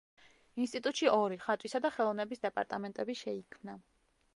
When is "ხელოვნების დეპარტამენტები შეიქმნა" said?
1.99-3.83